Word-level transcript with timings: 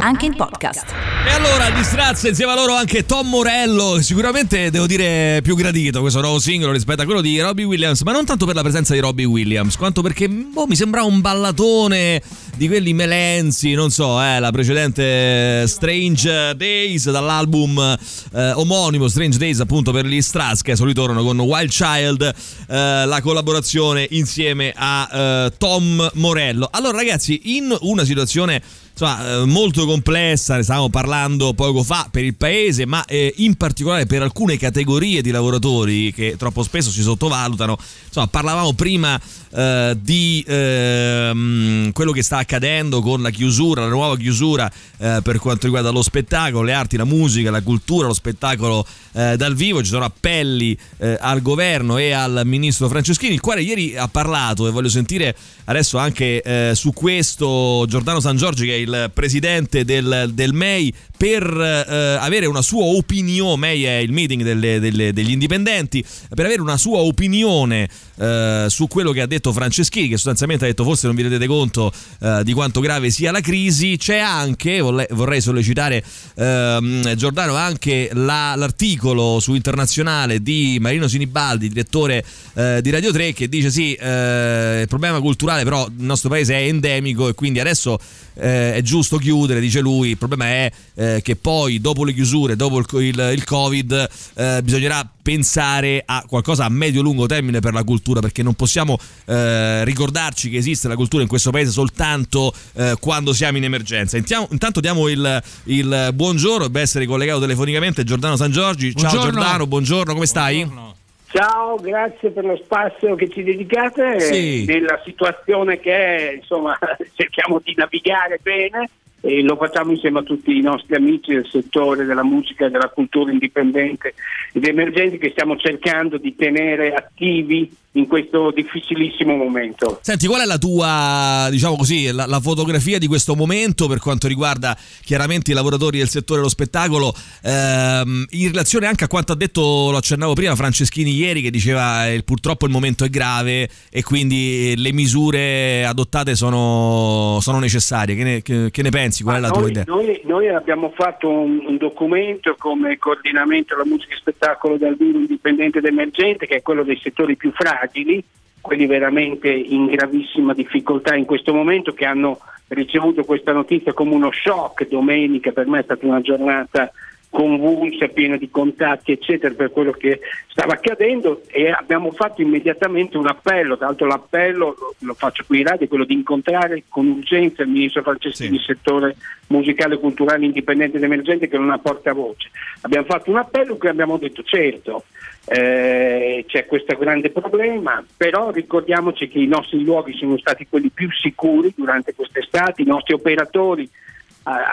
Anche 0.00 0.26
in 0.26 0.36
podcast. 0.36 0.94
E 1.26 1.30
allora 1.32 1.70
distrazza 1.70 2.28
insieme 2.28 2.52
a 2.52 2.54
loro 2.54 2.74
anche 2.74 3.04
Tom 3.04 3.28
Morello, 3.28 4.00
sicuramente 4.00 4.70
devo 4.70 4.86
dire 4.86 5.40
più 5.42 5.56
gradito 5.56 6.00
questo 6.00 6.20
nuovo 6.20 6.38
singolo 6.38 6.72
rispetto 6.72 7.02
a 7.02 7.04
quello 7.04 7.20
di 7.20 7.40
Robbie 7.40 7.64
Williams, 7.64 8.02
ma 8.02 8.12
non 8.12 8.24
tanto 8.24 8.46
per 8.46 8.54
la 8.54 8.62
presenza 8.62 8.94
di 8.94 9.00
Robbie 9.00 9.24
Williams, 9.24 9.76
quanto 9.76 10.00
perché 10.00 10.28
boh, 10.28 10.66
mi 10.66 10.76
sembrava 10.76 11.06
un 11.06 11.20
ballatone 11.20 12.22
di 12.56 12.68
quelli 12.68 12.92
melenzi, 12.92 13.72
non 13.72 13.90
so, 13.90 14.22
eh, 14.22 14.38
la 14.38 14.52
precedente 14.52 15.66
Strange 15.66 16.54
Days 16.56 17.10
dall'album 17.10 17.96
eh, 18.34 18.52
omonimo 18.52 19.08
Strange 19.08 19.38
Days 19.38 19.58
appunto 19.58 19.90
per 19.90 20.06
gli 20.06 20.20
Straz 20.22 20.62
che 20.62 20.74
ritornano 20.78 21.24
con 21.24 21.40
Wild 21.40 21.70
Child, 21.70 22.22
eh, 22.68 23.04
la 23.04 23.20
collaborazione 23.20 24.06
insieme 24.10 24.72
a 24.74 25.08
eh, 25.12 25.52
Tom 25.58 26.08
Morello. 26.14 26.68
Allora 26.70 26.96
ragazzi, 26.96 27.56
in 27.56 27.76
una 27.80 28.04
situazione 28.04 28.62
insomma, 28.98 29.42
eh, 29.42 29.44
molto 29.44 29.86
complessa, 29.86 30.56
ne 30.56 30.64
stavamo 30.64 30.88
parlando 30.88 31.54
poco 31.54 31.84
fa 31.84 32.08
per 32.10 32.24
il 32.24 32.34
paese, 32.34 32.84
ma 32.84 33.04
eh, 33.04 33.32
in 33.36 33.54
particolare 33.54 34.06
per 34.06 34.22
alcune 34.22 34.56
categorie 34.56 35.22
di 35.22 35.30
lavoratori 35.30 36.12
che 36.12 36.34
troppo 36.36 36.64
spesso 36.64 36.90
si 36.90 37.02
sottovalutano. 37.02 37.78
Insomma, 38.06 38.26
parlavamo 38.26 38.72
prima 38.72 39.20
eh, 39.50 39.96
di 40.00 40.44
ehm, 40.46 41.92
quello 41.92 42.12
che 42.12 42.22
sta 42.22 42.38
accadendo 42.38 43.00
con 43.00 43.22
la 43.22 43.30
chiusura, 43.30 43.82
la 43.82 43.88
nuova 43.88 44.16
chiusura 44.16 44.70
eh, 44.98 45.20
per 45.22 45.38
quanto 45.38 45.66
riguarda 45.66 45.90
lo 45.90 46.02
spettacolo, 46.02 46.62
le 46.62 46.72
arti, 46.72 46.96
la 46.96 47.04
musica, 47.04 47.50
la 47.50 47.62
cultura, 47.62 48.06
lo 48.06 48.14
spettacolo 48.14 48.86
eh, 49.12 49.36
dal 49.36 49.54
vivo. 49.54 49.82
Ci 49.82 49.90
sono 49.90 50.04
appelli 50.04 50.76
eh, 50.98 51.16
al 51.20 51.42
governo 51.42 51.98
e 51.98 52.12
al 52.12 52.42
ministro 52.44 52.88
Franceschini, 52.88 53.34
il 53.34 53.40
quale 53.40 53.62
ieri 53.62 53.96
ha 53.96 54.08
parlato 54.08 54.66
e 54.66 54.70
voglio 54.70 54.88
sentire 54.88 55.34
adesso 55.64 55.98
anche 55.98 56.72
su 56.74 56.92
questo 56.92 57.84
Giordano 57.88 58.20
San 58.20 58.36
Giorgi 58.36 58.64
che 58.64 58.74
è 58.74 58.78
il 58.78 59.10
presidente 59.12 59.84
del, 59.84 60.30
del 60.32 60.52
MEI 60.52 60.94
per 61.16 61.42
eh, 61.42 62.16
avere 62.20 62.46
una 62.46 62.62
sua 62.62 62.84
opinione, 62.84 63.56
MEI 63.56 63.84
è 63.84 63.96
il 63.96 64.12
meeting 64.12 64.42
delle, 64.42 64.78
delle, 64.78 65.12
degli 65.12 65.32
indipendenti, 65.32 66.04
per 66.34 66.44
avere 66.44 66.60
una 66.60 66.76
sua 66.76 66.98
opinione 66.98 67.88
eh, 68.16 68.66
su 68.68 68.86
quello 68.86 69.10
che 69.10 69.20
ha 69.20 69.26
detto 69.26 69.37
Franceschini, 69.40 70.08
che 70.08 70.16
sostanzialmente 70.16 70.64
ha 70.64 70.68
detto 70.68 70.84
forse 70.84 71.06
non 71.06 71.16
vi 71.16 71.22
rendete 71.22 71.46
conto 71.46 71.92
eh, 72.20 72.42
di 72.44 72.52
quanto 72.52 72.80
grave 72.80 73.10
sia 73.10 73.30
la 73.30 73.40
crisi, 73.40 73.96
c'è 73.96 74.18
anche, 74.18 74.80
vorrei 74.80 75.40
sollecitare 75.40 76.02
ehm, 76.36 77.14
Giordano, 77.14 77.54
anche 77.54 78.10
la, 78.12 78.54
l'articolo 78.56 79.40
su 79.40 79.54
internazionale 79.54 80.42
di 80.42 80.78
Marino 80.80 81.08
Sinibaldi, 81.08 81.68
direttore 81.68 82.24
eh, 82.54 82.80
di 82.82 82.90
Radio 82.90 83.12
3, 83.12 83.32
che 83.32 83.48
dice 83.48 83.70
sì, 83.70 83.94
eh, 83.94 84.80
il 84.82 84.88
problema 84.88 85.20
culturale 85.20 85.64
però 85.64 85.86
il 85.86 86.04
nostro 86.04 86.28
paese 86.28 86.54
è 86.54 86.66
endemico 86.66 87.28
e 87.28 87.34
quindi 87.34 87.60
adesso 87.60 87.98
eh, 88.34 88.74
è 88.74 88.82
giusto 88.82 89.18
chiudere, 89.18 89.60
dice 89.60 89.80
lui, 89.80 90.10
il 90.10 90.18
problema 90.18 90.46
è 90.46 90.72
eh, 90.94 91.20
che 91.22 91.36
poi 91.36 91.80
dopo 91.80 92.04
le 92.04 92.12
chiusure, 92.12 92.56
dopo 92.56 92.78
il, 92.78 92.86
il, 93.02 93.30
il 93.34 93.44
Covid, 93.44 94.08
eh, 94.34 94.60
bisognerà 94.62 95.08
pensare 95.20 96.02
a 96.06 96.24
qualcosa 96.26 96.64
a 96.64 96.68
medio-lungo 96.70 97.26
termine 97.26 97.60
per 97.60 97.74
la 97.74 97.82
cultura, 97.82 98.20
perché 98.20 98.42
non 98.42 98.54
possiamo 98.54 98.98
eh, 99.28 99.84
ricordarci 99.84 100.48
che 100.48 100.56
esiste 100.56 100.88
la 100.88 100.94
cultura 100.94 101.22
in 101.22 101.28
questo 101.28 101.50
paese 101.50 101.70
soltanto 101.70 102.52
eh, 102.74 102.96
quando 102.98 103.32
siamo 103.32 103.58
in 103.58 103.64
emergenza. 103.64 104.16
Intiamo, 104.16 104.48
intanto 104.50 104.80
diamo 104.80 105.08
il, 105.08 105.42
il 105.64 106.10
buongiorno, 106.14 106.66
deve 106.66 106.80
essere 106.80 107.04
collegato 107.04 107.40
telefonicamente 107.40 108.04
Giordano 108.04 108.36
San 108.36 108.50
Giorgi. 108.50 108.94
Ciao 108.94 109.10
buongiorno. 109.10 109.40
Giordano, 109.40 109.66
buongiorno, 109.66 110.12
come 110.14 110.26
stai? 110.26 110.64
Buongiorno. 110.64 110.96
Ciao, 111.30 111.76
grazie 111.76 112.30
per 112.30 112.46
lo 112.46 112.56
spazio 112.56 113.14
che 113.14 113.28
ci 113.28 113.42
dedicate 113.42 114.18
sì. 114.18 114.64
nella 114.64 114.98
situazione 115.04 115.78
che 115.78 115.92
è, 115.92 116.32
insomma, 116.36 116.76
cerchiamo 117.14 117.60
di 117.62 117.74
navigare 117.76 118.40
bene 118.42 118.88
e 119.20 119.42
lo 119.42 119.56
facciamo 119.56 119.92
insieme 119.92 120.20
a 120.20 120.22
tutti 120.22 120.56
i 120.56 120.60
nostri 120.60 120.94
amici 120.94 121.34
del 121.34 121.48
settore 121.50 122.04
della 122.04 122.24
musica 122.24 122.66
e 122.66 122.70
della 122.70 122.88
cultura 122.88 123.32
indipendente 123.32 124.14
ed 124.52 124.64
emergenti 124.64 125.18
che 125.18 125.30
stiamo 125.30 125.56
cercando 125.56 126.18
di 126.18 126.34
tenere 126.36 126.94
attivi 126.94 127.70
in 127.92 128.06
questo 128.06 128.52
difficilissimo 128.54 129.34
momento. 129.34 129.98
Senti, 130.02 130.26
qual 130.26 130.42
è 130.42 130.44
la 130.44 130.58
tua, 130.58 131.48
diciamo 131.50 131.76
così, 131.76 132.10
la, 132.12 132.26
la, 132.26 132.40
fotografia 132.40 132.98
di 132.98 133.06
questo 133.06 133.34
momento 133.34 133.88
per 133.88 133.98
quanto 133.98 134.28
riguarda 134.28 134.76
chiaramente 135.02 135.50
i 135.50 135.54
lavoratori 135.54 135.98
del 135.98 136.08
settore 136.08 136.38
dello 136.40 136.50
spettacolo, 136.50 137.12
ehm, 137.42 138.26
in 138.30 138.46
relazione 138.48 138.86
anche 138.86 139.04
a 139.04 139.08
quanto 139.08 139.32
ha 139.32 139.36
detto, 139.36 139.90
lo 139.90 139.96
accennavo 139.96 140.34
prima, 140.34 140.54
Franceschini 140.54 141.12
ieri 141.12 141.42
che 141.42 141.50
diceva 141.50 142.08
eh, 142.08 142.22
purtroppo 142.22 142.66
il 142.66 142.72
momento 142.72 143.04
è 143.04 143.08
grave 143.08 143.68
e 143.90 144.02
quindi 144.02 144.74
le 144.76 144.92
misure 144.92 145.84
adottate 145.84 146.36
sono, 146.36 147.38
sono 147.40 147.58
necessarie. 147.58 148.14
Che 148.14 148.22
ne, 148.22 148.42
che, 148.42 148.70
che 148.70 148.82
ne, 148.82 148.90
pensi? 148.90 149.07
Qual 149.22 149.36
è 149.36 149.40
la 149.40 149.48
noi, 149.48 149.58
tua 149.58 149.68
idea? 149.68 149.84
Noi, 149.86 150.20
noi 150.24 150.48
abbiamo 150.48 150.92
fatto 150.94 151.28
un, 151.28 151.62
un, 151.66 151.76
documento 151.76 152.54
come 152.58 152.98
coordinamento 152.98 153.74
della 153.74 153.86
musica 153.86 154.14
e 154.14 154.18
spettacolo 154.18 154.76
dal 154.76 154.96
vivo 154.96 155.18
indipendente 155.18 155.78
ed 155.78 155.84
emergente, 155.84 156.46
che 156.46 156.56
è 156.56 156.62
quello 156.62 156.82
dei 156.82 156.98
settori 157.02 157.36
più 157.36 157.52
fragili, 157.52 158.22
quelli 158.60 158.86
veramente 158.86 159.48
in 159.48 159.86
gravissima 159.86 160.52
difficoltà 160.52 161.14
in 161.14 161.24
questo 161.24 161.52
momento 161.52 161.92
che 161.92 162.04
hanno 162.04 162.38
ricevuto 162.68 163.24
questa 163.24 163.52
notizia 163.52 163.92
come 163.92 164.14
uno 164.14 164.30
shock 164.30 164.88
domenica, 164.88 165.52
per 165.52 165.66
me 165.66 165.80
è 165.80 165.84
stata 165.84 166.06
una 166.06 166.20
giornata 166.20 166.90
convulsa, 167.30 168.08
piena 168.08 168.36
di 168.36 168.50
contatti 168.50 169.12
eccetera 169.12 169.54
per 169.54 169.70
quello 169.70 169.92
che 169.92 170.20
stava 170.48 170.72
accadendo 170.72 171.42
e 171.48 171.70
abbiamo 171.70 172.10
fatto 172.10 172.40
immediatamente 172.40 173.16
un 173.16 173.26
appello, 173.26 173.76
tra 173.76 173.86
l'altro 173.86 174.06
l'appello 174.06 174.74
lo, 174.78 174.94
lo 174.98 175.14
faccio 175.14 175.44
qui 175.46 175.58
in 175.58 175.66
radio, 175.66 175.86
è 175.86 175.88
quello 175.88 176.04
di 176.04 176.14
incontrare 176.14 176.84
con 176.88 177.06
urgenza 177.06 177.62
il 177.62 177.68
ministro 177.68 178.02
Franceschini, 178.02 178.58
sì. 178.58 178.64
settore 178.64 179.16
musicale 179.48 179.94
e 179.94 179.98
culturale 179.98 180.44
indipendente 180.44 180.96
ed 180.96 181.02
emergente 181.02 181.48
che 181.48 181.58
non 181.58 181.70
ha 181.70 181.78
portavoce. 181.78 182.50
Abbiamo 182.82 183.06
fatto 183.06 183.30
un 183.30 183.36
appello 183.36 183.72
in 183.72 183.78
cui 183.78 183.88
abbiamo 183.88 184.16
detto 184.16 184.42
certo 184.42 185.04
eh, 185.50 186.44
c'è 186.46 186.66
questo 186.66 186.96
grande 186.96 187.30
problema, 187.30 188.04
però 188.16 188.50
ricordiamoci 188.50 189.28
che 189.28 189.38
i 189.38 189.46
nostri 189.46 189.82
luoghi 189.82 190.12
sono 190.14 190.36
stati 190.38 190.66
quelli 190.68 190.90
più 190.90 191.10
sicuri 191.10 191.72
durante 191.74 192.14
quest'estate, 192.14 192.82
i 192.82 192.86
nostri 192.86 193.14
operatori 193.14 193.88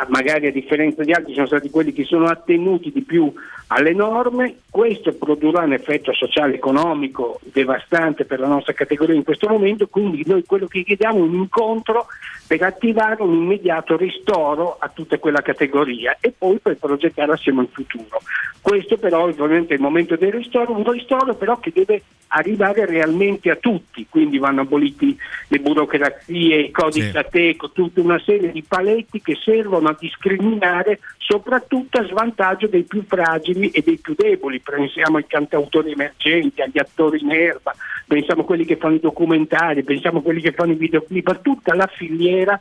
magari 0.07 0.47
a 0.47 0.51
differenza 0.51 1.03
di 1.03 1.11
altri 1.11 1.33
sono 1.33 1.47
stati 1.47 1.69
quelli 1.69 1.91
che 1.91 2.03
sono 2.05 2.25
attenuti 2.25 2.91
di 2.91 3.01
più 3.01 3.33
alle 3.67 3.93
norme, 3.93 4.57
questo 4.69 5.13
produrrà 5.13 5.63
un 5.63 5.73
effetto 5.73 6.13
sociale 6.13 6.55
economico 6.55 7.39
devastante 7.41 8.25
per 8.25 8.39
la 8.39 8.47
nostra 8.47 8.73
categoria 8.73 9.15
in 9.15 9.23
questo 9.23 9.47
momento, 9.47 9.87
quindi 9.87 10.23
noi 10.25 10.43
quello 10.45 10.67
che 10.67 10.83
chiediamo 10.83 11.17
è 11.17 11.21
un 11.21 11.33
incontro 11.33 12.05
per 12.45 12.61
attivare 12.61 13.23
un 13.23 13.33
immediato 13.33 13.97
ristoro 13.97 14.77
a 14.79 14.89
tutta 14.89 15.17
quella 15.17 15.41
categoria 15.41 16.17
e 16.19 16.31
poi 16.37 16.59
per 16.59 16.77
progettare 16.77 17.31
assieme 17.31 17.61
al 17.61 17.69
futuro. 17.71 18.21
Questo 18.61 18.97
però 18.97 19.23
ovviamente 19.23 19.73
è 19.73 19.77
il 19.77 19.81
momento 19.81 20.15
del 20.15 20.31
ristoro, 20.31 20.75
un 20.75 20.89
ristoro 20.91 21.33
però 21.35 21.59
che 21.59 21.71
deve 21.73 22.03
arrivare 22.27 22.85
realmente 22.85 23.49
a 23.49 23.55
tutti, 23.55 24.07
quindi 24.09 24.37
vanno 24.37 24.61
aboliti 24.61 25.17
le 25.47 25.59
burocrazie, 25.59 26.59
i 26.61 26.71
codici 26.71 27.09
sì. 27.09 27.17
ateco, 27.17 27.71
tutta 27.71 28.01
una 28.01 28.19
serie 28.19 28.51
di 28.51 28.63
paletti 28.63 29.21
che 29.21 29.35
servono 29.35 29.64
a 29.73 29.97
discriminare 29.99 30.99
soprattutto 31.17 31.99
a 31.99 32.05
svantaggio 32.05 32.67
dei 32.67 32.83
più 32.83 33.03
fragili 33.07 33.69
e 33.69 33.81
dei 33.81 33.97
più 33.97 34.13
deboli, 34.15 34.59
pensiamo 34.59 35.17
ai 35.17 35.25
cantautori 35.27 35.91
emergenti, 35.91 36.61
agli 36.61 36.77
attori 36.77 37.21
in 37.21 37.31
erba, 37.31 37.73
pensiamo 38.07 38.41
a 38.41 38.45
quelli 38.45 38.65
che 38.65 38.77
fanno 38.77 38.95
i 38.95 38.99
documentari, 38.99 39.83
pensiamo 39.83 40.19
a 40.19 40.21
quelli 40.21 40.41
che 40.41 40.51
fanno 40.51 40.73
i 40.73 40.77
videoclip, 40.77 41.27
a 41.27 41.35
tutta 41.35 41.75
la 41.75 41.87
filiera 41.87 42.59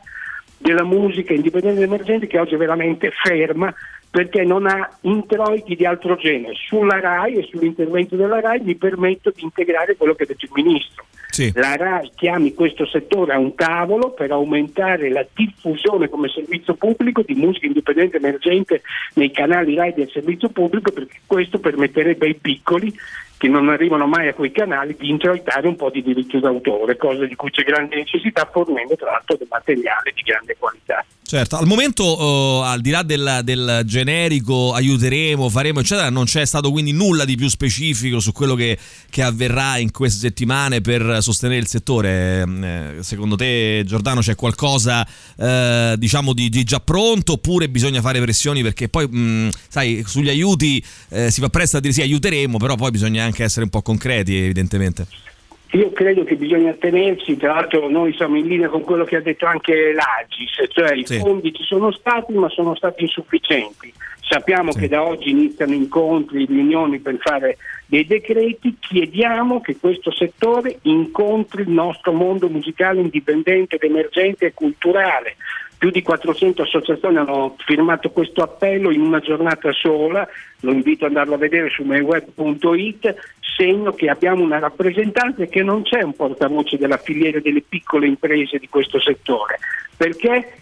della 0.57 0.83
musica 0.83 1.33
indipendente 1.33 1.81
ed 1.81 1.87
emergente 1.87 2.27
che 2.27 2.39
oggi 2.39 2.55
è 2.55 2.57
veramente 2.57 3.11
ferma 3.11 3.73
perché 4.09 4.43
non 4.43 4.65
ha 4.65 4.89
introiti 5.01 5.75
di 5.75 5.85
altro 5.85 6.15
genere. 6.15 6.53
Sulla 6.55 6.99
RAI 6.99 7.35
e 7.35 7.47
sull'intervento 7.51 8.15
della 8.15 8.39
RAI 8.39 8.61
mi 8.61 8.75
permetto 8.75 9.31
di 9.35 9.43
integrare 9.43 9.95
quello 9.95 10.15
che 10.15 10.23
ha 10.23 10.27
detto 10.27 10.45
il 10.45 10.51
Ministro. 10.53 11.04
Sì. 11.35 11.51
La 11.53 11.75
RAI 11.75 12.11
chiami 12.15 12.53
questo 12.53 12.85
settore 12.85 13.33
a 13.33 13.37
un 13.37 13.55
tavolo 13.55 14.11
per 14.11 14.31
aumentare 14.31 15.09
la 15.09 15.25
diffusione 15.33 16.07
come 16.07 16.29
servizio 16.29 16.75
pubblico 16.75 17.23
di 17.23 17.33
musica 17.33 17.65
indipendente 17.65 18.15
emergente 18.15 18.81
nei 19.15 19.31
canali 19.31 19.75
RAI 19.75 19.93
del 19.95 20.09
servizio 20.09 20.47
pubblico 20.47 20.93
perché 20.93 21.19
questo 21.25 21.59
permetterebbe 21.59 22.27
ai 22.27 22.35
piccoli 22.35 22.93
che 23.37 23.49
non 23.49 23.67
arrivano 23.67 24.07
mai 24.07 24.29
a 24.29 24.33
quei 24.33 24.53
canali 24.53 24.95
di 24.97 25.09
introitare 25.09 25.67
un 25.67 25.75
po' 25.75 25.89
di 25.89 26.01
diritto 26.01 26.39
d'autore, 26.39 26.95
cosa 26.95 27.25
di 27.25 27.35
cui 27.35 27.51
c'è 27.51 27.63
grande 27.63 27.97
necessità 27.97 28.47
fornendo 28.49 28.95
tra 28.95 29.11
l'altro 29.11 29.35
del 29.35 29.47
materiale 29.49 30.13
di 30.15 30.21
grande 30.21 30.55
qualità. 30.57 31.03
Certo, 31.27 31.57
al 31.57 31.65
momento 31.65 32.03
uh, 32.05 32.61
al 32.61 32.81
di 32.81 32.91
là 32.91 33.01
del, 33.01 33.41
del, 33.43 33.81
generico 33.83 34.73
aiuteremo, 34.73 35.49
faremo 35.49 35.79
eccetera, 35.79 36.11
non 36.11 36.25
c'è 36.25 36.45
stato 36.45 36.69
quindi 36.69 36.91
nulla 36.91 37.25
di 37.25 37.35
più 37.35 37.47
specifico 37.47 38.19
su 38.19 38.31
quello 38.31 38.53
che, 38.53 38.77
che 39.09 39.23
avverrà 39.23 39.79
in 39.79 39.89
queste 39.89 40.19
settimane 40.19 40.81
per 40.81 41.17
sostenere 41.21 41.59
il 41.59 41.67
settore. 41.67 42.43
Eh, 42.43 42.97
secondo 43.01 43.35
te 43.35 43.81
Giordano 43.87 44.21
c'è 44.21 44.35
qualcosa 44.35 45.03
eh, 45.35 45.95
diciamo 45.97 46.31
di, 46.31 46.47
di, 46.49 46.63
già 46.63 46.79
pronto 46.79 47.33
oppure 47.33 47.69
bisogna 47.69 48.01
fare 48.01 48.21
pressioni 48.21 48.61
perché 48.61 48.87
poi 48.87 49.07
mh, 49.07 49.49
sai 49.67 50.03
sugli 50.05 50.29
aiuti 50.29 50.83
eh, 51.09 51.31
si 51.31 51.41
fa 51.41 51.49
presto 51.49 51.77
a 51.77 51.79
dire 51.79 51.91
sì 51.91 52.03
aiuteremo, 52.03 52.59
però 52.59 52.75
poi 52.75 52.91
bisogna 52.91 53.23
anche 53.23 53.43
essere 53.43 53.63
un 53.63 53.71
po' 53.71 53.81
concreti 53.81 54.35
evidentemente. 54.35 55.07
Io 55.71 55.91
credo 55.91 56.23
che 56.23 56.35
bisogna 56.35 56.73
tenersi, 56.73 57.35
tra 57.37 57.55
l'altro 57.55 57.89
noi 57.89 58.13
siamo 58.13 58.37
in 58.37 58.47
linea 58.47 58.69
con 58.69 58.81
quello 58.81 59.03
che 59.03 59.17
ha 59.17 59.21
detto 59.21 59.45
anche 59.45 59.93
l'Agis, 59.93 60.69
cioè 60.69 60.93
i 60.93 61.05
sì. 61.05 61.17
fondi 61.17 61.53
ci 61.53 61.63
sono 61.63 61.91
stati 61.91 62.33
ma 62.33 62.47
sono 62.49 62.75
stati 62.75 63.03
insufficienti. 63.03 63.91
Sappiamo 64.21 64.71
sì. 64.71 64.79
che 64.79 64.87
da 64.87 65.03
oggi 65.03 65.29
iniziano 65.31 65.73
incontri, 65.73 66.45
riunioni 66.45 66.99
per 66.99 67.17
fare 67.19 67.57
dei 67.87 68.05
decreti, 68.05 68.77
chiediamo 68.79 69.61
che 69.61 69.77
questo 69.77 70.11
settore 70.11 70.79
incontri 70.83 71.63
il 71.63 71.69
nostro 71.69 72.11
mondo 72.11 72.47
musicale 72.49 73.01
indipendente, 73.01 73.77
emergente 73.79 74.47
e 74.47 74.53
culturale, 74.53 75.35
più 75.77 75.89
di 75.89 76.01
400 76.01 76.61
associazioni 76.63 77.17
hanno 77.17 77.55
firmato 77.65 78.09
questo 78.09 78.41
appello 78.41 78.91
in 78.91 79.01
una 79.01 79.19
giornata 79.19 79.71
sola, 79.71 80.27
lo 80.61 80.71
invito 80.71 81.05
ad 81.05 81.11
andarlo 81.11 81.35
a 81.35 81.37
vedere 81.37 81.69
su 81.69 81.83
mayweb.it, 81.83 83.15
segno 83.55 83.91
che 83.93 84.09
abbiamo 84.09 84.43
una 84.43 84.59
rappresentanza 84.59 85.45
che 85.45 85.63
non 85.63 85.83
c'è 85.83 86.01
un 86.01 86.15
portavoce 86.15 86.77
della 86.77 86.97
filiera 86.97 87.39
delle 87.39 87.61
piccole 87.61 88.07
imprese 88.07 88.57
di 88.57 88.67
questo 88.69 88.99
settore, 88.99 89.59
perché 89.95 90.59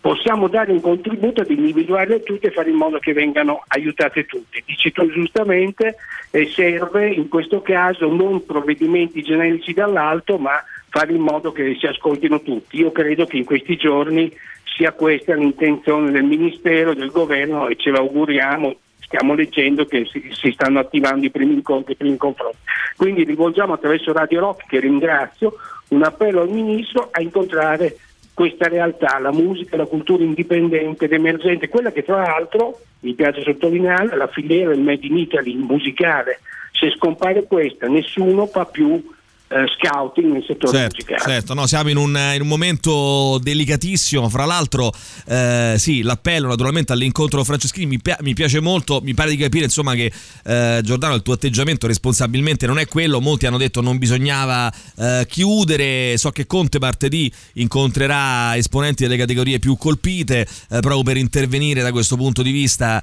possiamo 0.00 0.48
dare 0.48 0.72
un 0.72 0.80
contributo 0.80 1.42
ad 1.42 1.50
individuarle 1.50 2.24
tutte 2.24 2.48
e 2.48 2.50
fare 2.50 2.70
in 2.70 2.76
modo 2.76 2.98
che 2.98 3.12
vengano 3.12 3.62
aiutate 3.68 4.26
tutte. 4.26 4.62
Dici 4.66 4.90
tu 4.90 5.08
giustamente, 5.08 5.96
eh, 6.32 6.46
serve 6.46 7.08
in 7.08 7.28
questo 7.28 7.62
caso 7.62 8.12
non 8.12 8.44
provvedimenti 8.44 9.22
generici 9.22 9.72
dall'alto, 9.72 10.38
ma 10.38 10.60
fare 10.92 11.14
in 11.14 11.22
modo 11.22 11.52
che 11.52 11.74
si 11.80 11.86
ascoltino 11.86 12.42
tutti. 12.42 12.76
Io 12.76 12.92
credo 12.92 13.24
che 13.24 13.38
in 13.38 13.46
questi 13.46 13.76
giorni 13.76 14.30
sia 14.76 14.92
questa 14.92 15.34
l'intenzione 15.34 16.10
del 16.10 16.22
Ministero, 16.22 16.92
del 16.92 17.10
Governo 17.10 17.66
e 17.68 17.76
ce 17.76 17.90
l'auguriamo, 17.90 18.76
stiamo 18.98 19.32
leggendo 19.32 19.86
che 19.86 20.04
si, 20.04 20.28
si 20.32 20.50
stanno 20.52 20.80
attivando 20.80 21.24
i 21.24 21.30
primi 21.30 21.54
incontri, 21.54 21.94
i 21.94 21.96
primi 21.96 22.18
confronti. 22.18 22.58
Quindi 22.94 23.24
rivolgiamo 23.24 23.72
attraverso 23.72 24.12
Radio 24.12 24.40
Rock, 24.40 24.66
che 24.66 24.80
ringrazio, 24.80 25.54
un 25.88 26.02
appello 26.02 26.42
al 26.42 26.50
Ministro 26.50 27.08
a 27.10 27.22
incontrare 27.22 27.96
questa 28.34 28.68
realtà, 28.68 29.18
la 29.18 29.32
musica, 29.32 29.78
la 29.78 29.86
cultura 29.86 30.22
indipendente 30.22 31.06
ed 31.06 31.12
emergente, 31.12 31.70
quella 31.70 31.90
che 31.90 32.02
tra 32.02 32.20
l'altro, 32.20 32.80
mi 33.00 33.14
piace 33.14 33.40
sottolineare, 33.40 34.14
la 34.14 34.28
filiera 34.28 34.68
del 34.68 34.80
Made 34.80 35.06
in 35.06 35.16
Italy 35.16 35.54
musicale. 35.54 36.40
Se 36.72 36.90
scompare 36.90 37.44
questa, 37.44 37.88
nessuno 37.88 38.44
fa 38.44 38.66
più 38.66 39.02
eh, 39.52 39.66
scouting 39.76 40.32
nel 40.32 40.44
settore 40.46 40.72
certo, 40.72 40.96
musicale. 40.96 41.32
Certo, 41.32 41.54
no, 41.54 41.66
siamo 41.66 41.90
in 41.90 41.98
un, 41.98 42.18
in 42.34 42.40
un, 42.40 42.48
momento 42.48 43.38
delicatissimo. 43.42 44.28
Fra 44.30 44.46
l'altro, 44.46 44.92
eh, 45.26 45.74
sì, 45.76 46.02
l'appello 46.02 46.48
naturalmente 46.48 46.92
all'incontro 46.92 47.44
Franceschini 47.44 47.86
mi, 47.86 48.00
mi, 48.20 48.34
piace 48.34 48.60
molto. 48.60 49.00
Mi 49.02 49.12
pare 49.12 49.30
di 49.30 49.36
capire 49.36 49.64
insomma 49.64 49.94
che 49.94 50.10
eh, 50.44 50.80
Giordano, 50.82 51.14
il 51.14 51.22
tuo 51.22 51.34
atteggiamento 51.34 51.86
responsabilmente 51.86 52.66
non 52.66 52.78
è 52.78 52.86
quello. 52.86 53.20
Molti 53.20 53.46
hanno 53.46 53.58
detto 53.58 53.82
non 53.82 53.98
bisognava 53.98 54.72
eh, 54.96 55.26
chiudere. 55.28 56.16
So 56.16 56.30
che 56.30 56.46
Conte 56.46 56.78
martedì 56.78 57.30
incontrerà 57.54 58.56
esponenti 58.56 59.02
delle 59.02 59.18
categorie 59.18 59.58
più 59.58 59.76
colpite 59.76 60.40
eh, 60.40 60.80
proprio 60.80 61.02
per 61.02 61.18
intervenire 61.18 61.82
da 61.82 61.92
questo 61.92 62.16
punto 62.16 62.42
di 62.42 62.50
vista 62.50 63.02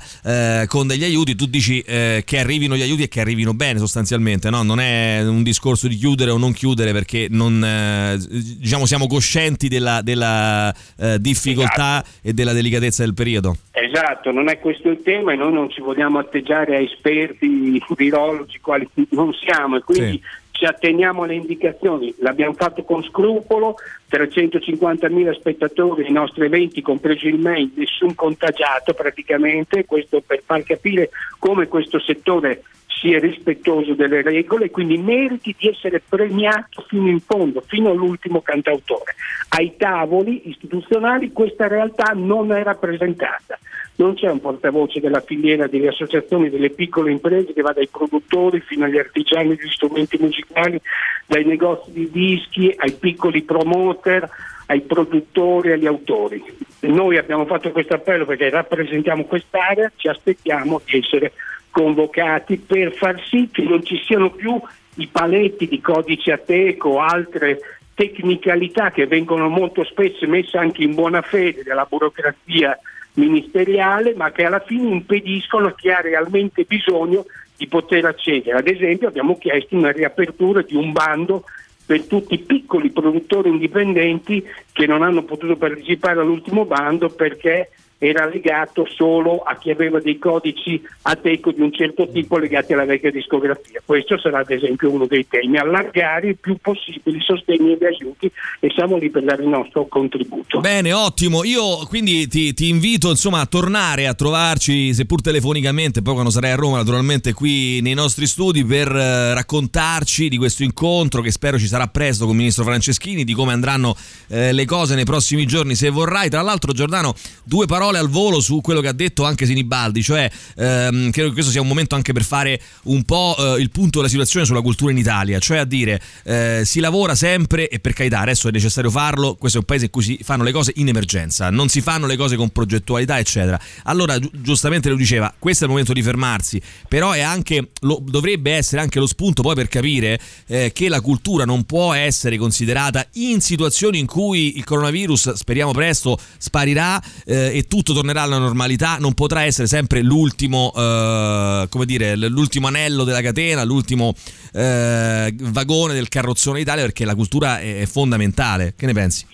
con 0.67 0.87
degli 0.87 1.03
aiuti. 1.03 1.35
Tu 1.35 1.45
dici 1.45 1.81
che 1.83 2.37
arrivino 2.37 2.75
gli 2.75 2.81
aiuti 2.81 3.03
e 3.03 3.07
che 3.07 3.19
arrivino 3.21 3.53
bene 3.53 3.79
sostanzialmente, 3.79 4.49
no? 4.49 4.63
Non 4.63 4.79
è 4.79 5.21
un 5.23 5.43
discorso 5.43 5.87
di 5.87 5.95
chiudere 5.95 6.31
o 6.31 6.37
non 6.39 6.53
chiudere 6.53 6.91
perché 6.91 7.27
non, 7.29 7.63
eh, 7.63 8.17
diciamo, 8.59 8.85
siamo 8.85 9.05
coscienti 9.07 9.67
della, 9.67 10.01
della 10.01 10.73
eh, 10.97 11.19
difficoltà 11.19 12.01
esatto. 12.03 12.27
e 12.27 12.33
della 12.33 12.53
delicatezza 12.53 13.03
del 13.03 13.13
periodo. 13.13 13.55
Esatto, 13.71 14.31
non 14.31 14.49
è 14.49 14.59
questo 14.59 14.89
il 14.89 15.01
tema 15.03 15.33
e 15.33 15.35
noi 15.35 15.53
non 15.53 15.69
ci 15.69 15.81
vogliamo 15.81 16.17
atteggiare 16.17 16.77
a 16.77 16.79
esperti 16.79 17.81
virologi 17.95 18.59
quali 18.59 18.87
non 19.09 19.33
siamo 19.33 19.77
e 19.77 19.81
quindi 19.81 20.11
sì 20.11 20.47
ci 20.59 20.65
atteniamo 20.65 21.23
alle 21.23 21.35
indicazioni, 21.35 22.13
l'abbiamo 22.19 22.51
fatto 22.51 22.83
con 22.83 23.01
scrupolo, 23.01 23.75
350.000 24.11 25.33
spettatori 25.33 26.03
ai 26.03 26.11
nostri 26.11 26.43
eventi, 26.43 26.81
compreso 26.81 27.27
il 27.27 27.39
mail, 27.39 27.71
nessun 27.75 28.13
contagiato 28.13 28.93
praticamente, 28.93 29.85
questo 29.85 30.19
per 30.19 30.41
far 30.45 30.63
capire 30.63 31.11
come 31.37 31.69
questo 31.69 31.97
settore 32.01 32.63
sia 32.99 33.19
rispettoso 33.19 33.93
delle 33.93 34.21
regole 34.21 34.65
e 34.65 34.71
quindi 34.71 34.97
meriti 34.97 35.55
di 35.57 35.69
essere 35.69 36.01
premiato 36.07 36.83
fino 36.87 37.07
in 37.07 37.19
fondo, 37.19 37.61
fino 37.61 37.89
all'ultimo 37.89 38.41
cantautore. 38.41 39.15
Ai 39.49 39.75
tavoli 39.77 40.49
istituzionali 40.49 41.31
questa 41.31 41.67
realtà 41.67 42.11
non 42.13 42.51
è 42.51 42.61
rappresentata. 42.63 43.57
Non 43.95 44.15
c'è 44.15 44.29
un 44.29 44.39
portavoce 44.39 45.01
della 45.01 45.19
filiera 45.19 45.67
delle 45.67 45.89
associazioni 45.89 46.49
delle 46.49 46.69
piccole 46.69 47.11
imprese 47.11 47.51
che 47.51 47.61
va 47.61 47.73
dai 47.73 47.89
produttori 47.89 48.61
fino 48.61 48.85
agli 48.85 48.97
artigiani 48.97 49.55
degli 49.55 49.69
strumenti 49.69 50.17
musicali, 50.19 50.79
dai 51.25 51.43
negozi 51.43 51.91
di 51.91 52.09
dischi 52.09 52.73
ai 52.77 52.93
piccoli 52.93 53.43
promoter, 53.43 54.29
ai 54.67 54.81
produttori, 54.81 55.73
agli 55.73 55.85
autori. 55.85 56.41
Noi 56.81 57.17
abbiamo 57.17 57.45
fatto 57.45 57.71
questo 57.71 57.95
appello 57.95 58.25
perché 58.25 58.49
rappresentiamo 58.49 59.25
quest'area, 59.25 59.91
ci 59.97 60.07
aspettiamo 60.07 60.79
di 60.85 60.97
essere 60.97 61.33
convocati 61.71 62.57
per 62.57 62.93
far 62.93 63.21
sì 63.27 63.49
che 63.51 63.63
non 63.63 63.83
ci 63.83 64.01
siano 64.05 64.31
più 64.31 64.59
i 64.95 65.07
paletti 65.07 65.67
di 65.67 65.79
codice 65.79 66.31
ateco 66.31 66.99
altre 66.99 67.59
tecnicalità 67.93 68.91
che 68.91 69.07
vengono 69.07 69.49
molto 69.49 69.83
spesso 69.83 70.25
messe 70.27 70.57
anche 70.57 70.83
in 70.83 70.95
buona 70.95 71.21
fede 71.21 71.63
dalla 71.63 71.85
burocrazia 71.87 72.77
ministeriale, 73.13 74.13
ma 74.15 74.31
che 74.31 74.45
alla 74.45 74.61
fine 74.61 74.89
impediscono 74.89 75.67
a 75.67 75.75
chi 75.75 75.89
ha 75.89 75.99
realmente 75.99 76.63
bisogno 76.63 77.25
di 77.57 77.67
poter 77.67 78.05
accedere. 78.05 78.57
Ad 78.57 78.67
esempio 78.67 79.09
abbiamo 79.09 79.37
chiesto 79.37 79.75
una 79.75 79.91
riapertura 79.91 80.61
di 80.61 80.75
un 80.75 80.93
bando 80.93 81.43
per 81.85 82.03
tutti 82.03 82.35
i 82.35 82.39
piccoli 82.39 82.91
produttori 82.91 83.49
indipendenti 83.49 84.45
che 84.71 84.85
non 84.85 85.01
hanno 85.01 85.23
potuto 85.23 85.57
partecipare 85.57 86.21
all'ultimo 86.21 86.65
bando 86.65 87.09
perché 87.09 87.71
era 87.99 88.25
legato 88.25 88.87
solo 88.89 89.39
a 89.39 89.57
chi 89.57 89.69
aveva 89.71 89.99
dei 89.99 90.17
codici 90.17 90.81
Ateco 91.01 91.51
di 91.51 91.61
un 91.61 91.71
certo 91.73 92.09
tipo 92.09 92.37
legati 92.37 92.71
alla 92.71 92.85
vecchia 92.85 93.11
discografia. 93.11 93.81
Questo 93.85 94.17
sarà 94.17 94.39
ad 94.39 94.49
esempio 94.49 94.89
uno 94.89 95.05
dei 95.05 95.27
temi, 95.27 95.57
allargare 95.57 96.29
il 96.29 96.37
più 96.37 96.55
possibile 96.61 97.17
i 97.17 97.21
sostegni 97.21 97.73
e 97.73 97.77
gli 97.77 97.83
aiuti 97.83 98.31
e 98.61 98.71
siamo 98.73 98.97
lì 98.97 99.09
per 99.09 99.23
dare 99.23 99.43
il 99.43 99.49
nostro 99.49 99.85
contributo. 99.87 100.61
Bene, 100.61 100.93
ottimo. 100.93 101.43
Io 101.43 101.85
quindi 101.87 102.27
ti, 102.27 102.53
ti 102.53 102.69
invito 102.69 103.09
insomma 103.09 103.41
a 103.41 103.45
tornare 103.45 104.07
a 104.07 104.13
trovarci, 104.13 104.93
seppur 104.93 105.21
telefonicamente, 105.21 106.01
poi 106.01 106.13
quando 106.13 106.31
sarai 106.31 106.51
a 106.51 106.55
Roma 106.55 106.77
naturalmente 106.77 107.33
qui 107.33 107.81
nei 107.81 107.95
nostri 107.95 108.27
studi 108.27 108.63
per 108.63 108.87
eh, 108.95 109.33
raccontarci 109.33 110.29
di 110.29 110.37
questo 110.37 110.63
incontro 110.63 111.21
che 111.21 111.31
spero 111.31 111.59
ci 111.59 111.67
sarà 111.67 111.87
presto 111.87 112.23
con 112.23 112.33
il 112.33 112.39
ministro 112.39 112.63
Franceschini, 112.63 113.25
di 113.25 113.33
come 113.33 113.51
andranno 113.51 113.93
eh, 114.29 114.53
le 114.53 114.65
cose 114.65 114.95
nei 114.95 115.03
prossimi 115.03 115.45
giorni 115.45 115.75
se 115.75 115.89
vorrai. 115.89 116.29
Tra 116.29 116.41
l'altro 116.41 116.71
Giordano, 116.71 117.13
due 117.43 117.65
parole 117.65 117.88
parole 117.89 117.97
al 117.97 118.09
volo 118.09 118.39
su 118.39 118.61
quello 118.61 118.81
che 118.81 118.87
ha 118.87 118.93
detto 118.93 119.23
anche 119.23 119.45
Sinibaldi, 119.45 120.03
cioè 120.03 120.29
ehm, 120.55 121.09
credo 121.11 121.29
che 121.29 121.33
questo 121.33 121.51
sia 121.51 121.61
un 121.61 121.67
momento 121.67 121.95
anche 121.95 122.13
per 122.13 122.23
fare 122.23 122.61
un 122.83 123.03
po' 123.03 123.35
eh, 123.37 123.61
il 123.61 123.71
punto 123.71 123.97
della 123.97 124.09
situazione 124.09 124.45
sulla 124.45 124.61
cultura 124.61 124.91
in 124.91 124.97
Italia, 124.97 125.39
cioè 125.39 125.57
a 125.57 125.65
dire 125.65 126.01
eh, 126.23 126.61
si 126.65 126.79
lavora 126.79 127.15
sempre 127.15 127.67
e 127.67 127.79
per 127.79 127.93
carità 127.93 128.19
adesso 128.19 128.47
è 128.47 128.51
necessario 128.51 128.89
farlo, 128.89 129.35
questo 129.35 129.57
è 129.57 129.61
un 129.61 129.67
paese 129.67 129.85
in 129.85 129.91
cui 129.91 130.03
si 130.03 130.19
fanno 130.21 130.43
le 130.43 130.51
cose 130.51 130.71
in 130.75 130.87
emergenza, 130.87 131.49
non 131.49 131.69
si 131.69 131.81
fanno 131.81 132.05
le 132.05 132.15
cose 132.15 132.35
con 132.35 132.49
progettualità 132.49 133.17
eccetera. 133.17 133.59
Allora 133.83 134.17
gi- 134.19 134.29
giustamente 134.33 134.89
lo 134.89 134.95
diceva, 134.95 135.33
questo 135.37 135.63
è 135.63 135.67
il 135.67 135.71
momento 135.71 135.93
di 135.93 136.01
fermarsi, 136.01 136.61
però 136.87 137.11
è 137.11 137.21
anche, 137.21 137.69
lo, 137.81 138.01
dovrebbe 138.05 138.53
essere 138.53 138.81
anche 138.81 138.99
lo 138.99 139.07
spunto 139.07 139.41
poi 139.41 139.55
per 139.55 139.67
capire 139.67 140.19
eh, 140.47 140.71
che 140.73 140.89
la 140.89 141.01
cultura 141.01 141.45
non 141.45 141.63
può 141.63 141.93
essere 141.93 142.37
considerata 142.37 143.05
in 143.13 143.41
situazioni 143.41 143.99
in 143.99 144.05
cui 144.05 144.57
il 144.57 144.63
coronavirus, 144.63 145.33
speriamo 145.33 145.71
presto, 145.71 146.19
sparirà 146.37 147.01
eh, 147.25 147.57
e 147.57 147.63
tu 147.63 147.78
tutto 147.79 147.93
tornerà 147.93 148.23
alla 148.23 148.37
normalità, 148.37 148.97
non 148.99 149.13
potrà 149.13 149.43
essere 149.43 149.65
sempre 149.65 150.01
l'ultimo, 150.01 150.73
eh, 150.75 151.65
come 151.69 151.85
dire, 151.85 152.17
l'ultimo 152.17 152.67
anello 152.67 153.05
della 153.05 153.21
catena, 153.21 153.63
l'ultimo 153.63 154.13
eh, 154.53 155.33
vagone 155.33 155.93
del 155.93 156.09
carrozzone 156.09 156.59
d'Italia 156.59 156.83
perché 156.83 157.05
la 157.05 157.15
cultura 157.15 157.61
è 157.61 157.85
fondamentale. 157.85 158.73
Che 158.75 158.85
ne 158.85 158.91
pensi? 158.91 159.25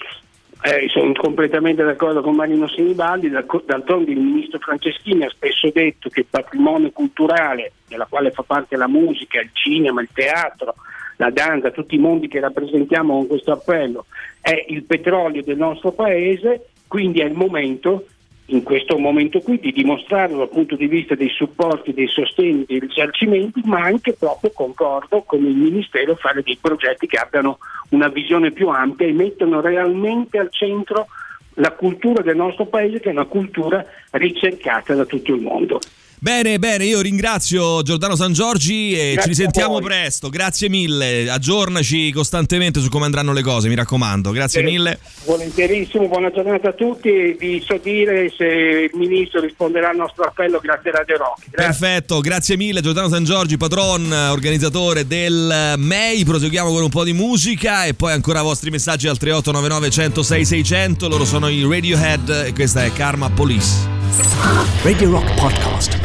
Eh, 0.61 0.87
sono 0.89 1.11
completamente 1.13 1.83
d'accordo 1.83 2.21
con 2.21 2.35
Marino 2.35 2.67
Sinibaldi, 2.67 3.29
d'altronde 3.29 4.11
il 4.11 4.19
ministro 4.19 4.59
Franceschini 4.59 5.23
ha 5.23 5.29
spesso 5.29 5.69
detto 5.73 6.09
che 6.09 6.19
il 6.19 6.27
patrimonio 6.29 6.91
culturale, 6.91 7.71
della 7.87 8.05
quale 8.07 8.29
fa 8.29 8.43
parte 8.43 8.75
la 8.75 8.87
musica, 8.87 9.39
il 9.39 9.49
cinema, 9.53 10.01
il 10.01 10.09
teatro, 10.13 10.75
la 11.17 11.31
danza, 11.31 11.71
tutti 11.71 11.95
i 11.95 11.99
mondi 11.99 12.27
che 12.27 12.39
rappresentiamo 12.39 13.13
con 13.13 13.27
questo 13.27 13.51
appello, 13.51 14.05
è 14.39 14.65
il 14.69 14.83
petrolio 14.83 15.41
del 15.41 15.57
nostro 15.57 15.91
paese 15.91 16.67
quindi 16.87 17.19
è 17.19 17.25
il 17.25 17.33
momento 17.33 18.05
in 18.47 18.61
questo 18.61 18.97
momento 18.97 19.39
qui 19.39 19.59
di 19.59 19.71
dimostrarlo 19.71 20.37
dal 20.37 20.49
punto 20.49 20.75
di 20.75 20.87
vista 20.87 21.15
dei 21.15 21.29
supporti, 21.29 21.93
dei 21.93 22.07
sostegni, 22.07 22.65
dei 22.67 22.79
risarcimenti, 22.79 23.61
ma 23.65 23.81
anche 23.81 24.13
proprio 24.13 24.51
concordo 24.53 25.23
con 25.23 25.43
il 25.43 25.55
Ministero 25.55 26.15
fare 26.15 26.43
dei 26.43 26.57
progetti 26.61 27.07
che 27.07 27.17
abbiano 27.17 27.57
una 27.89 28.07
visione 28.07 28.51
più 28.51 28.67
ampia 28.67 29.07
e 29.07 29.13
mettano 29.13 29.61
realmente 29.61 30.37
al 30.37 30.49
centro 30.51 31.07
la 31.55 31.71
cultura 31.71 32.21
del 32.21 32.35
nostro 32.35 32.65
paese 32.65 32.99
che 32.99 33.09
è 33.09 33.13
una 33.13 33.25
cultura 33.25 33.83
ricercata 34.11 34.93
da 34.93 35.05
tutto 35.05 35.33
il 35.33 35.41
mondo. 35.41 35.79
Bene, 36.25 36.57
bene, 36.57 36.85
io 36.85 37.01
ringrazio 37.01 37.83
Giordano 37.83 38.15
San 38.15 38.33
Giorgi 38.33 38.93
e 38.93 39.11
Grazie 39.13 39.21
ci 39.21 39.27
risentiamo 39.27 39.79
presto. 39.79 40.29
Grazie 40.29 40.69
mille. 40.69 41.29
Aggiornaci 41.29 42.11
costantemente 42.11 42.79
su 42.79 42.89
come 42.89 43.05
andranno 43.05 43.31
le 43.31 43.43
cose, 43.43 43.67
mi 43.67 43.75
raccomando. 43.75 44.31
Grazie 44.31 44.61
Eh, 44.61 44.63
mille. 44.63 44.99
Volentierissimo, 45.25 46.07
buona 46.07 46.31
giornata 46.31 46.69
a 46.69 46.73
tutti 46.73 47.09
e 47.09 47.35
vi 47.39 47.63
so 47.63 47.77
dire 47.77 48.33
se 48.35 48.43
il 48.43 48.89
Ministro 48.97 49.39
risponderà 49.39 49.89
al 49.89 49.97
nostro 49.97 50.23
appello 50.23 50.57
grazie 50.59 50.89
a 50.89 50.93
Radio 50.97 51.17
Rock. 51.17 51.41
Grazie. 51.51 51.67
Perfetto, 51.67 52.19
grazie 52.21 52.57
mille 52.57 52.81
Giordano 52.81 53.07
San 53.07 53.23
Giorgi, 53.23 53.57
patron, 53.57 54.11
organizzatore 54.11 55.05
del 55.05 55.75
MEI. 55.77 56.23
Proseguiamo 56.23 56.73
con 56.73 56.81
un 56.81 56.89
po' 56.89 57.03
di 57.03 57.13
musica 57.13 57.85
e 57.85 57.93
poi 57.93 58.13
ancora 58.13 58.39
i 58.39 58.43
vostri 58.43 58.71
messaggi 58.71 59.07
al 59.07 59.19
3899 59.19 59.91
106 59.91 60.43
600. 60.43 61.07
Loro 61.07 61.23
sono 61.23 61.49
i 61.49 61.61
Radiohead 61.69 62.45
e 62.47 62.53
questa 62.53 62.83
è 62.83 62.91
Karma 62.93 63.29
Police. 63.29 63.87
Radio 64.81 65.11
Rock 65.11 65.35
Podcast. 65.35 66.04